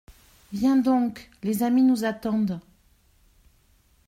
[0.51, 2.59] Viens donc, les amis nous attendent.